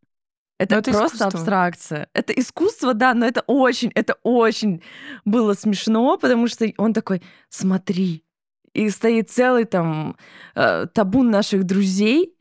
[0.57, 1.39] Это, Но это просто искусство.
[1.39, 2.09] абстракция.
[2.13, 4.81] Это искусство, да, но это очень, это очень
[5.23, 8.24] было смешно, потому что он такой, смотри,
[8.75, 10.17] и стоит целый там
[10.55, 12.35] э, табун наших друзей,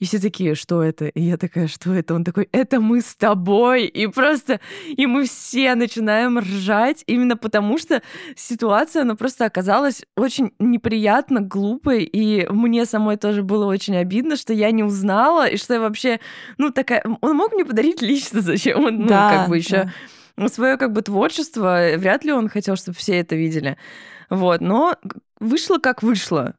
[0.00, 1.06] и все такие, что это?
[1.06, 2.14] И я такая, что это?
[2.14, 3.86] Он такой, это мы с тобой.
[3.86, 8.00] И просто, и мы все начинаем ржать, именно потому что
[8.36, 14.52] ситуация, она просто оказалась очень неприятно, глупой, и мне самой тоже было очень обидно, что
[14.52, 16.20] я не узнала, и что я вообще,
[16.58, 17.04] ну, такая...
[17.20, 19.90] Он мог мне подарить лично, зачем он, ну, Да, как бы еще
[20.36, 20.48] да.
[20.48, 23.76] свое как бы творчество, вряд ли он хотел, чтобы все это видели.
[24.30, 24.94] Вот, но
[25.40, 26.54] вышло как вышло.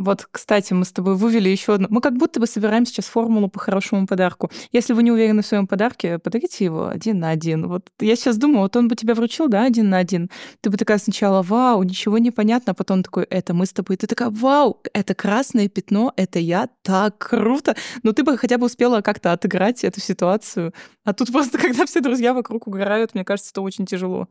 [0.00, 1.86] Вот, кстати, мы с тобой вывели еще одну.
[1.90, 4.50] Мы как будто бы собираем сейчас формулу по хорошему подарку.
[4.72, 7.68] Если вы не уверены в своем подарке, подарите его один на один.
[7.68, 10.30] Вот я сейчас думаю, вот он бы тебя вручил, да, один на один.
[10.62, 13.98] Ты бы такая сначала, вау, ничего не понятно, а потом такой, это мы с тобой.
[13.98, 17.76] Ты такая, вау, это красное пятно, это я, так круто.
[18.02, 20.72] Но ты бы хотя бы успела как-то отыграть эту ситуацию.
[21.04, 24.28] А тут просто, когда все друзья вокруг угорают, мне кажется, это очень тяжело.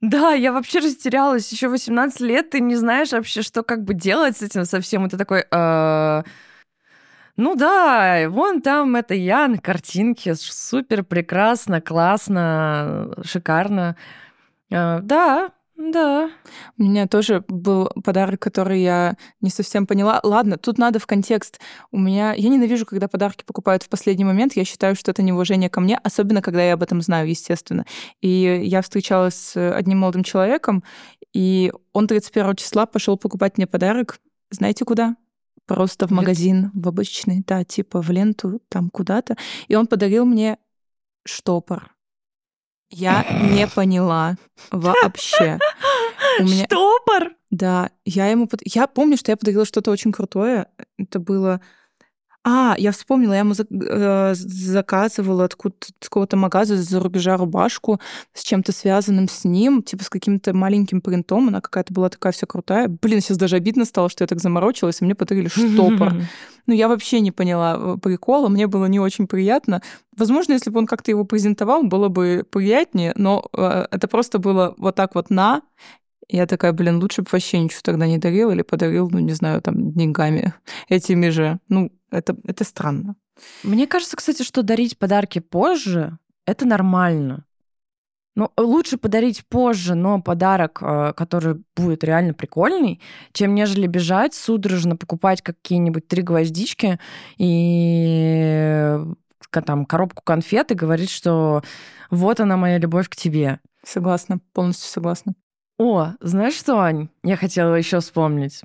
[0.00, 1.50] Да, я вообще растерялась.
[1.50, 5.04] Еще 18 лет, ты не знаешь вообще, что как бы делать с этим совсем.
[5.04, 5.44] Это такой...
[5.50, 6.22] «Э,
[7.36, 10.34] ну да, вон там это я на картинке.
[10.34, 13.96] Супер, прекрасно, классно, шикарно.
[14.70, 16.30] Э, да, да.
[16.76, 20.18] У меня тоже был подарок, который я не совсем поняла.
[20.24, 21.60] Ладно, тут надо в контекст.
[21.92, 22.34] У меня...
[22.34, 24.56] Я ненавижу, когда подарки покупают в последний момент.
[24.56, 27.86] Я считаю, что это неуважение ко мне, особенно когда я об этом знаю, естественно.
[28.20, 30.82] И я встречалась с одним молодым человеком,
[31.32, 34.18] и он 31 числа пошел покупать мне подарок.
[34.50, 35.16] Знаете куда?
[35.66, 39.36] Просто в магазин, в обычный, да, типа в ленту, там куда-то.
[39.68, 40.58] И он подарил мне
[41.24, 41.94] штопор.
[42.90, 44.36] Я не поняла
[44.70, 45.58] вообще.
[46.40, 46.64] У меня...
[46.64, 47.32] Штопор?
[47.50, 48.46] Да, я ему...
[48.46, 48.60] Под...
[48.64, 50.66] Я помню, что я подарила что-то очень крутое.
[50.98, 51.60] Это было...
[52.44, 58.00] А, я вспомнила, я ему э, заказывала откуда с какого-то магаза за рубежа рубашку
[58.32, 61.48] с чем-то связанным с ним, типа с каким-то маленьким принтом.
[61.48, 62.88] Она какая-то была такая вся крутая.
[62.88, 66.14] Блин, сейчас даже обидно стало, что я так заморочилась, и мне подарили штопор.
[66.66, 69.82] Ну, я вообще не поняла э, прикола, мне было не очень приятно.
[70.16, 74.74] Возможно, если бы он как-то его презентовал, было бы приятнее, но э, это просто было
[74.78, 75.62] вот так вот на,
[76.28, 79.62] я такая, блин, лучше бы вообще ничего тогда не дарил или подарил, ну, не знаю,
[79.62, 80.52] там, деньгами
[80.88, 81.58] этими же.
[81.68, 83.16] Ну, это, это странно.
[83.62, 87.44] Мне кажется, кстати, что дарить подарки позже— это нормально.
[88.34, 93.00] Ну, лучше подарить позже, но подарок, э, который будет реально прикольный,
[93.32, 97.00] чем нежели бежать, судорожно покупать какие-нибудь три гвоздички
[97.36, 98.96] и
[99.50, 101.62] там коробку конфет и говорить, что
[102.10, 103.58] вот она моя любовь к тебе.
[103.84, 105.34] Согласна, полностью согласна.
[105.78, 108.62] О, знаешь что, Ань, я хотела еще вспомнить.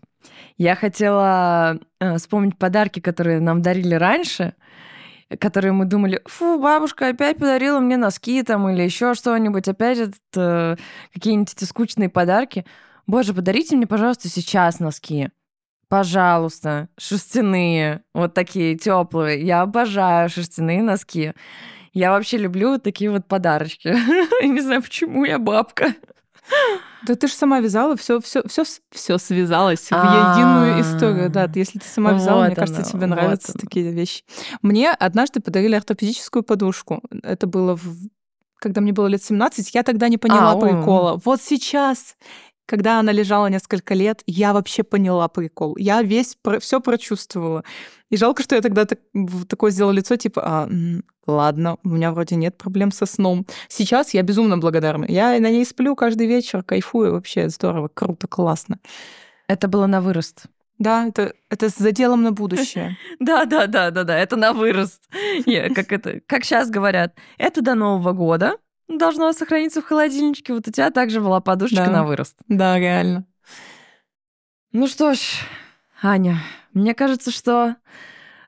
[0.58, 4.56] Я хотела э, вспомнить подарки, которые нам дарили раньше,
[5.40, 10.22] которые мы думали, фу, бабушка опять подарила мне носки там или еще что-нибудь, опять этот,
[10.36, 10.76] э,
[11.14, 12.66] какие-нибудь эти скучные подарки.
[13.06, 15.30] Боже, подарите мне, пожалуйста, сейчас носки.
[15.90, 19.46] Пожалуйста, шерстяные, вот такие теплые.
[19.46, 21.34] Я обожаю шерстяные носки.
[21.94, 23.90] Я вообще люблю такие вот подарочки.
[24.44, 25.94] Не знаю, почему я бабка.
[27.06, 31.30] Да ты же сама вязала, все, все, все, все связалось в единую историю.
[31.30, 34.24] Да, если ты сама вязала, мне кажется, тебе нравятся такие вещи.
[34.62, 37.02] Мне однажды подарили ортопедическую подушку.
[37.24, 37.78] Это было
[38.60, 41.20] когда мне было лет 17, я тогда не поняла прикола.
[41.26, 42.16] Вот сейчас
[42.74, 45.78] когда она лежала несколько лет, я вообще поняла прикол.
[45.78, 47.64] Я весь про, все прочувствовала.
[48.10, 48.98] И жалко, что я тогда так,
[49.48, 50.70] такое сделала лицо, типа, а,
[51.28, 53.46] ладно, у меня вроде нет проблем со сном.
[53.68, 55.06] Сейчас я безумно благодарна.
[55.08, 57.48] Я на ней сплю каждый вечер, кайфую вообще.
[57.48, 58.80] Здорово, круто, классно.
[59.48, 60.46] Это было на вырост.
[60.80, 62.98] Да, это, это за делом на будущее.
[63.20, 65.08] Да, да, да, да, да, это на вырост.
[65.76, 70.54] Как это, как сейчас говорят, это до Нового года, должно сохраниться в холодильничке.
[70.54, 71.92] Вот у тебя также была подушечка да.
[71.92, 72.38] на вырост.
[72.48, 73.26] Да, реально.
[74.72, 75.20] Ну что ж,
[76.02, 76.38] Аня,
[76.74, 77.76] мне кажется, что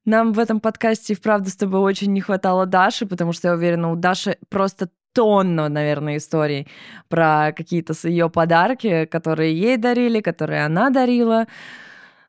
[0.05, 3.53] нам в этом подкасте и вправду с тобой очень не хватало Даши, потому что я
[3.53, 6.67] уверена, у Даши просто тонна, наверное, историй
[7.07, 11.47] про какие-то ее подарки, которые ей дарили, которые она дарила.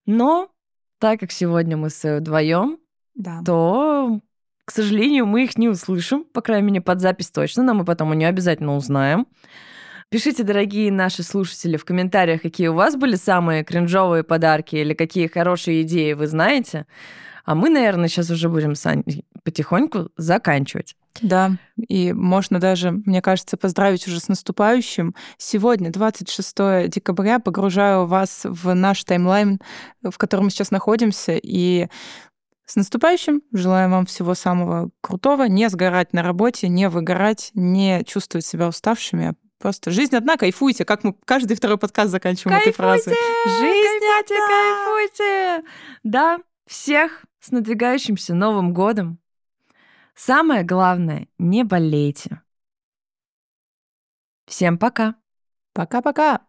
[0.07, 0.51] Но
[0.99, 2.79] так как сегодня мы с вдвоем,
[3.15, 3.43] да.
[3.45, 4.21] то
[4.67, 8.11] к сожалению, мы их не услышим, по крайней мере, под запись точно, но мы потом
[8.11, 9.27] у нее обязательно узнаем.
[10.09, 15.29] Пишите, дорогие наши слушатели, в комментариях, какие у вас были самые кринжовые подарки или какие
[15.29, 16.87] хорошие идеи вы знаете.
[17.45, 20.97] А мы, наверное, сейчас уже будем с Аней потихоньку заканчивать.
[21.23, 25.15] Да, и можно даже, мне кажется, поздравить уже с наступающим.
[25.39, 29.61] Сегодня, 26 декабря, погружаю вас в наш таймлайн,
[30.03, 31.87] в котором мы сейчас находимся, и
[32.67, 33.43] С наступающим!
[33.53, 35.45] Желаю вам всего самого крутого.
[35.45, 40.85] Не сгорать на работе, не выгорать, не чувствовать себя уставшими, а Просто жизнь одна, кайфуйте,
[40.85, 43.15] как мы каждый второй подкаст заканчиваем кайфуйте, этой фразой.
[43.47, 44.47] Жизнь кайфуйте, одна!
[44.47, 45.69] кайфуйте!
[46.03, 49.19] Да, всех с надвигающимся Новым годом.
[50.15, 52.43] Самое главное, не болейте.
[54.47, 55.15] Всем пока.
[55.73, 56.43] Пока-пока.